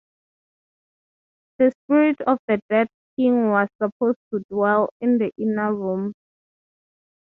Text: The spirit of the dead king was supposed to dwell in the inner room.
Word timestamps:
The 1.59 1.71
spirit 1.83 2.21
of 2.21 2.39
the 2.47 2.59
dead 2.71 2.87
king 3.15 3.49
was 3.51 3.67
supposed 3.79 4.17
to 4.33 4.43
dwell 4.49 4.89
in 4.99 5.19
the 5.19 5.29
inner 5.37 5.71
room. 5.75 6.13